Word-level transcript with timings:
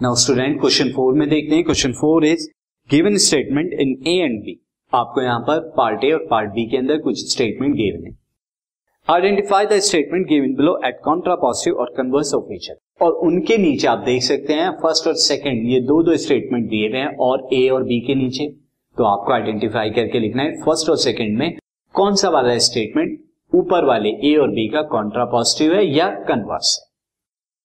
Now 0.00 0.14
student 0.14 0.58
question 0.60 0.88
four 0.92 1.14
में 1.14 1.28
देखते 1.28 1.54
हैं. 1.54 1.64
Question 1.64 1.92
four 1.92 2.24
is 2.26 2.46
given 2.90 3.16
statement 3.24 3.72
in 3.72 3.90
A 4.06 4.14
and 4.20 4.40
B 4.44 4.56
आपको 4.92 5.22
यहाँ 5.22 5.40
पर 5.40 5.58
पार्ट 5.76 6.04
ए 6.04 6.10
और 6.12 6.26
पार्ट 6.30 6.50
बी 6.52 6.64
के 6.70 6.76
अंदर 6.76 6.98
कुछ 7.00 7.18
स्टेटमेंट 7.30 7.74
गिवन 7.76 8.06
है. 8.06 8.12
Identify 9.08 9.66
the 9.66 9.78
statement 9.80 10.26
given 10.28 10.54
below 10.54 10.76
at 10.86 10.98
contrapositive 11.42 11.78
और 11.80 11.92
कन्वर्स 11.96 12.34
ऑफ़ 12.34 12.52
ईच 12.54 12.70
और 13.00 13.12
उनके 13.26 13.56
नीचे 13.58 13.86
आप 13.88 13.98
देख 14.06 14.22
सकते 14.22 14.52
हैं 14.52 14.70
फ़र्स्ट 14.82 15.06
और 15.08 15.14
सेकंड 15.24 15.70
ये 15.70 15.80
दो 15.82 16.02
दो 16.02 16.16
स्टेटमेंट 16.24 16.68
दिए 16.70 16.88
हुए 16.88 16.98
हैं 16.98 17.16
और 17.28 17.48
ए 17.54 17.68
और 17.68 17.84
बी 17.84 18.00
के 18.06 18.14
नीचे. 18.14 18.48
तो 18.96 19.04
आपको 19.04 19.32
आइडेंटिफाई 19.32 19.90
करके 19.90 20.20
लिखना 20.20 20.42
है 20.42 20.60
फ़र्स्ट 20.62 20.90
और 20.90 20.96
सेकंड 21.04 21.38
में 21.38 21.56
कौन 21.94 22.14
सा 22.16 22.28
वाला 22.30 22.58
स्टेटमेंट 22.66 23.18
ऊपर 23.52 23.84
वाले 23.84 24.10
ए 24.24 24.36
और 24.42 24.50
बी 24.50 24.68
का 24.68 24.82
कॉन्ट्रा 24.90 25.24
पॉजिटिव 25.32 25.74
है 25.74 25.86
या 25.86 26.10
कन्वर्स 26.28 26.78
है. 26.80 26.93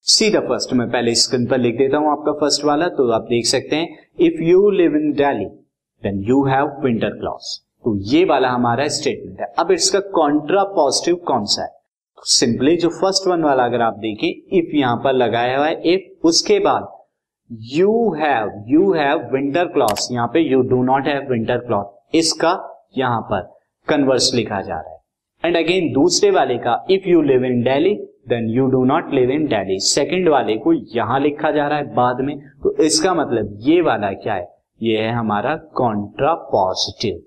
सी 0.05 0.30
द 0.31 0.39
फ़र्स्ट, 0.41 0.71
मैं 0.73 0.89
पहले 0.91 1.13
स्क्रीन 1.16 1.45
पर 1.48 1.58
लिख 1.58 1.76
देता 1.77 1.98
हूँ 1.98 2.12
आपका 2.12 2.31
फ़र्स्ट 2.34 2.63
वाला 2.66 2.88
तो 2.90 3.09
आप 3.13 3.23
देख 3.23 3.45
सकते 3.45 3.76
हैं 3.76 4.05
if 4.20 4.41
you 4.44 4.70
live 4.71 4.95
in 4.95 5.12
Delhi 5.13 5.45
then 6.03 6.23
you 6.27 6.44
have 6.45 6.71
winter 6.84 7.09
cloth 7.09 7.49
तो 7.85 7.95
ये 8.05 8.23
वाला 8.26 8.49
हमारा 8.49 8.88
स्टेटमेंट 8.90 9.40
है। 9.40 9.48
अब 9.59 9.71
इसका 9.71 9.99
कॉन्ट्रा 10.16 10.63
पॉजिटिव 10.73 11.16
कौन 11.27 11.45
सा 11.45 11.63
है? 11.63 11.70
सिंपली 12.26 12.76
जो 12.77 12.90
फ़र्स्ट 12.91 13.27
वन 13.27 13.43
वाला 13.43 13.66
अगर 13.66 13.81
आप 13.81 13.98
देखें 13.99 14.27
इफ़ 14.27 14.76
यहाँ 14.76 14.95
पर 15.04 15.13
लगाया 15.13 15.57
हुआ 15.57 15.67
है 15.67 15.93
इफ़ 15.93 16.27
उसके 16.27 16.59
बाद 16.59 16.88
you 17.73 17.93
have 18.16 18.63
you 18.68 18.91
have 18.93 19.29
winter 19.34 19.68
cloth 19.73 20.12
यहाँ 20.12 20.27
पे 20.34 20.40
you 20.41 20.62
do 20.70 20.84
not 20.85 21.07
have 21.07 21.31
winter 21.31 21.66
cloth 21.68 22.16
इसका 22.16 22.57
यहाँ 22.98 23.21
पर 23.31 23.49
कन्वर्स 23.88 24.34
लिखा 24.35 24.62
जा 24.62 24.76
रहा 24.76 24.93
है। 24.93 24.98
एंड 25.43 25.57
अगेन 25.57 25.91
दूसरे 25.93 26.29
वाले 26.31 26.57
का 26.57 26.73
if 26.91 27.07
you 27.09 27.21
live 27.21 27.43
in 27.45 27.61
Delhi 27.63 27.93
then 28.29 28.49
you 28.49 28.66
do 28.67 28.84
not 28.85 29.13
live 29.13 29.29
in 29.31 29.45
Delhi 29.48 29.79
second 29.81 30.29
वाले 30.29 30.57
को 30.57 30.73
यहाँ 30.95 31.20
लिखा 31.20 31.51
जा 31.51 31.68
रहा 31.68 31.77
है 31.77 31.93
बाद 31.95 32.21
में 32.21 32.37
तो 32.63 32.76
इसका 32.84 33.13
मतलब 33.13 33.57
ये 33.62 33.82
वाला 33.82 34.12
क्या 34.13 34.34
है? 34.34 34.48
ये 34.82 34.98
है 34.98 35.12
हमारा 35.12 35.55
कॉन्ट्रा 35.76 36.34
पॉजिटिव 36.51 37.21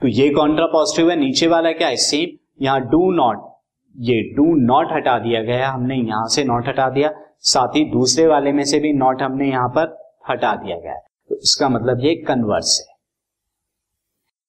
तो 0.00 0.08
ये 0.08 0.28
कॉन्ट्रा 0.30 0.66
पॉजिटिव 0.66 1.10
है, 1.10 1.16
नीचे 1.16 1.46
वाला 1.46 1.72
क्या 1.72 1.88
है? 1.88 1.96
सेम 1.96 2.64
यहाँ 2.64 2.80
डू 2.88 3.10
नॉट 3.12 3.44
ये 3.96 4.20
डू 4.36 4.44
नॉट 4.56 4.92
हटा 4.92 5.18
दिया 5.18 5.42
गया, 5.42 5.70
हमने 5.70 5.96
यहाँ 5.96 6.26
से 6.28 6.44
नॉट 6.44 6.68
हटा 6.68 6.88
दिया. 6.90 7.10
साथ 7.42 7.76
ही 7.76 7.84
दूसरे 7.90 8.26
वाले 8.26 8.52
में 8.52 8.64
से 8.64 8.78
भी 8.80 8.92
नॉट 8.94 9.22
हमने 9.22 9.48
यहाँ 9.48 9.68
पर 9.68 9.96
हटा 10.30 10.54
दिया 10.56 10.76
गया 10.78 10.94
तो 11.30 11.36
इसका 11.36 11.68
मतलब 11.68 12.00
ये 12.00 12.14
कन्वर्स 12.28 12.80
है। 12.80 12.95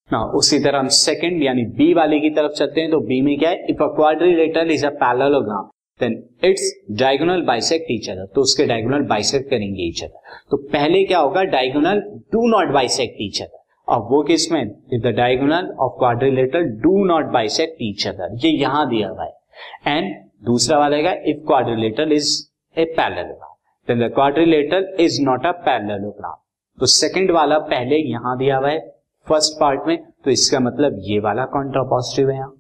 ना 0.10 0.24
उसी 0.36 0.60
तरह 0.60 0.80
हम 0.80 0.88
सेकंड 0.96 1.44
यानी 1.44 1.64
बी 1.78 1.94
वाले 1.94 2.20
की 2.20 2.30
तरफ़ 2.36 2.52
चलते 2.58 2.82
हैं 2.82 2.90
तो 2.92 3.00
बी 3.08 3.22
में 3.22 3.38
क्या 3.40 3.50
है? 3.50 3.66
If 3.70 3.84
a 3.84 3.88
quadrilateral 3.96 4.72
is 4.72 4.86
a 4.86 4.90
parallelogram 5.02 5.70
then 6.00 6.14
its 6.46 6.72
diagonal 7.00 7.42
bisect 7.46 7.92
each 7.92 8.10
other 8.10 8.26
तो 8.36 8.42
उसके 8.42 8.66
डायगोनल 8.68 9.02
बाइसेक्ट 9.08 9.50
करेंगे 9.50 9.84
ईच 9.84 10.04
अदर 10.04 10.40
तो 10.52 10.58
पहले 10.74 11.04
क्या 11.06 11.20
होगा? 11.20 11.44
Diagonal 11.46 12.00
do 12.34 12.48
not 12.50 12.74
bisect 12.74 13.22
each 13.22 13.42
other 13.42 13.56
अब 13.88 14.08
वो 14.12 14.22
किसमें? 14.24 14.62
If 14.62 15.02
the 15.02 15.16
diagonal 15.18 15.70
of 15.80 16.00
quadrilateral 16.00 16.64
do 16.82 17.06
not 17.06 17.32
bisect 17.34 17.82
each 17.82 18.08
other 18.08 18.38
ये 18.46 18.52
यहाँ 18.52 18.88
दिया 18.90 19.10
हुआ 19.10 19.26
है। 19.26 19.96
एंड 19.96 20.14
दूसरा 20.46 20.78
वाला 20.80 20.98
है 21.00 21.22
if 21.30 21.46
quadrilateral 21.48 22.12
is 22.14 22.36
a 22.78 22.86
parallelogram 22.98 23.56
then 23.88 24.08
the 24.08 24.14
quadrilateral 24.14 24.96
is 25.02 25.22
not 25.24 25.46
a 25.46 25.52
parallelogram 25.66 26.44
तो 26.78 26.86
सेकंड 26.94 27.32
वाला 27.32 27.58
पहले 27.72 27.98
यहाँ 27.98 28.38
दिया 28.38 28.58
हुआ 28.58 28.70
है। 28.70 28.80
फ़र्स्ट 29.28 29.60
पार्ट 29.60 29.88
में 29.88 29.98
तो 30.26 30.32
इसका 30.32 30.60
मतलब 30.60 30.98
ये 31.04 31.20
वाला 31.20 31.46
कॉन्ट्रा 31.48 31.82
पॉजिटिव 31.86 32.30
है 32.30 32.36
यहाँ। 32.36 32.54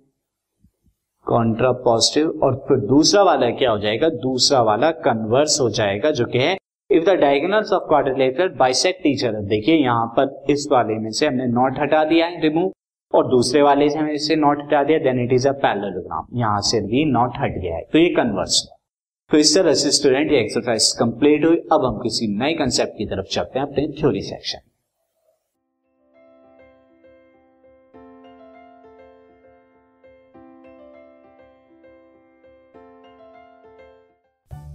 कॉन्ट्रा 1.27 1.71
पॉजिटिव 1.83 2.39
और 2.43 2.55
फिर 2.67 2.77
दूसरा 2.87 3.23
वाला 3.23 3.49
क्या 3.51 3.71
हो 3.71 3.79
जाएगा? 3.79 4.09
दूसरा 4.09 4.61
वाला 4.61 4.91
कन्वर्स 5.05 5.59
हो 5.61 5.69
जाएगा, 5.71 6.11
जो 6.11 6.25
कि 6.25 6.39
है 6.39 6.55
if 6.89 7.03
the 7.05 7.15
diagonals 7.19 7.71
of 7.73 7.87
quadrilateral 7.87 8.49
bisect 8.59 9.07
other 9.25 9.41
देखिए 9.47 9.75
यहाँ 9.75 10.05
पर 10.17 10.51
इस 10.51 10.67
वाले 10.71 10.97
में 10.99 11.09
से 11.11 11.27
हमने 11.27 11.47
नॉट 11.49 11.79
हटा 11.79 12.03
दिया 12.05 12.25
है 12.25 12.41
रिमूव 12.41 12.71
और 13.13 13.27
दूसरे 13.29 13.61
वाले 13.61 13.89
से 13.89 13.99
हमने 13.99 14.13
इसे 14.13 14.35
नॉट 14.35 14.63
हटा 14.63 14.83
दिया 14.83 14.99
then 15.01 15.23
it 15.23 15.33
is 15.33 15.47
a 15.47 15.51
parallelogram 15.63 16.39
यहाँ 16.39 16.61
से 16.69 16.81
भी 16.85 17.03
नॉट 17.11 17.37
हट 17.37 17.57
गया 17.57 17.75
है 17.75 17.81
तो 17.83 17.99
ये 17.99 18.09
कन्वर्स 18.15 18.63
है। 18.65 18.75
तो 19.31 19.37
इस 19.37 19.57
तरह 19.57 19.73
से 19.73 19.91
स्टूडेंट 19.91 20.31
ये 20.31 20.39
एक्सरसाइज 20.39 20.91
कंप्लीट 20.99 21.45
हुई, 21.45 21.57
अब 21.71 21.85
हम 21.85 21.99
किसी 21.99 22.27
नए 22.37 22.53
कंसेप्ट 22.55 22.97
की 22.97 23.05
तरफ़ 23.05 23.25
चलते 23.31 23.59
हैं 23.59 23.65
अपने 23.67 23.87
theory 23.99 24.21
section 24.23 24.59